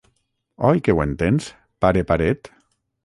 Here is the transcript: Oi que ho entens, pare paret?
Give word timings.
Oi 0.69 0.79
que 0.87 0.95
ho 0.95 1.03
entens, 1.05 1.51
pare 1.85 2.03
paret? 2.13 2.51